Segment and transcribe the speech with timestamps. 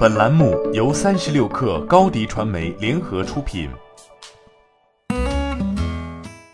[0.00, 3.68] 本栏目由三十六氪高低传媒联合出品。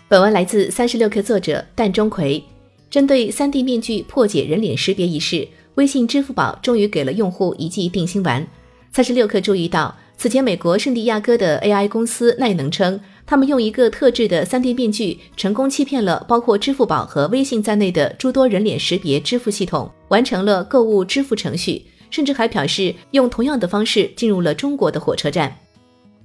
[0.08, 2.43] 本文来自三十六氪作者蛋钟馗。
[2.91, 5.47] 针对三 D 面具破解人脸识别一事，
[5.77, 8.45] 微信、支付宝终于给了用户一剂定心丸。
[8.91, 21.87] 三十六氪注意到，此前美国圣地亚哥的 AI 公司奈能称，他们用一个特制的三 D 面具，成功欺骗了包括支付宝和微信在内的诸多人脸识别支付系统，完成了购物支付程序。
[22.11, 25.56] 甚至还表示用同样的方式进入了中国的火车站。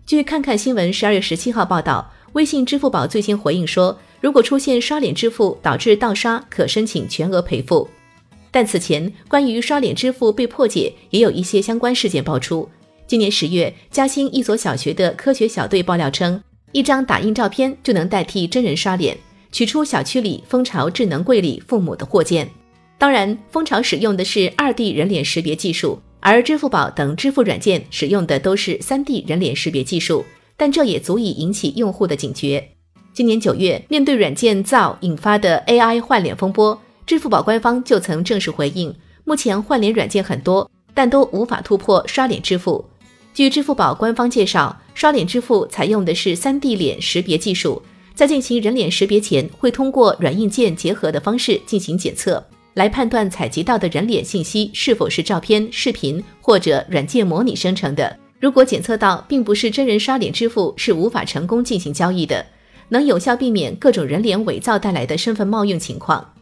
[0.06, 7.88] 据看看新闻十二月十七号报道，微信、支付宝最新回应说，如果出现刷脸支付导致盗刷，可申请全额赔付。
[8.50, 12.68] 但此前关于刷脸支付被破解，也有一些相关事件爆出。
[13.08, 16.42] 今年十月，嘉兴一所小学的科学小队爆料称，
[16.72, 19.18] 一张打印照片就能代替真人刷脸，
[19.52, 22.50] 取出小区里蜂巢智能柜里父母的货件。
[23.02, 30.24] 当然，蜂巢使用的是二 D 人脸识别技术，而支付宝等支付软件使用的都是三 D 人脸识别技术。
[30.56, 32.64] 但这也足以引起用户的警觉。
[33.12, 42.86] 今年九月，面对软件造引发的 AI 换脸风波，支付宝官方就曾正式回应：目前换脸软件很多，但都无法突破刷脸支付。
[43.34, 47.82] 据支付宝官方介绍，刷脸支付采用的是三 D 脸识别技术，
[48.14, 52.46] 在进行人脸识别前，会通过软硬件结合的方式进行检测。
[52.74, 58.18] 来判断采集到的人脸信息是否是照片、视频或者软件模拟生成的。
[58.40, 62.46] 如果检测到并不是真人刷脸支付，是无法成功进行交易的，
[62.90, 66.34] 能有效避免各种人脸伪造带来的身份冒用情况。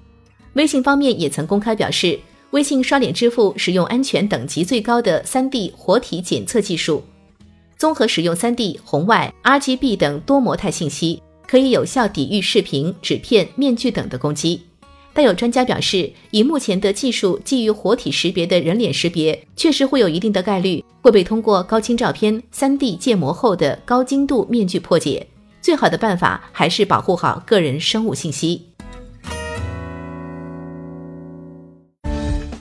[0.53, 2.19] 微信方面也曾公开表示，
[2.51, 7.03] 微信刷脸支付使用安全等级最高的 3D 活体检测技术，
[7.77, 14.61] 综合使用 3D、红外、RGB 等多模态信息，可以有效抵御视频、纸片、面具等的攻击。
[15.19, 25.27] 但有专家表示，以目前的技术，基于活体识别的人脸识别，确实会有一定的概率会被通过高清照片、3D 建模后的高精度面具破解。
[25.59, 28.69] 最好的办法还是保护好个人生物信息。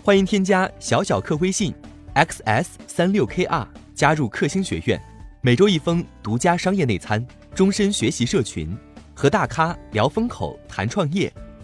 [0.02, 1.72] 欢迎添加小小客微信
[2.16, 5.00] ，xs 三六 kr，加入克星学院，
[5.42, 7.24] 每周一封独家商业内参，
[7.54, 8.76] 终身学习社群，
[9.14, 11.32] 和大咖聊风口、谈创业。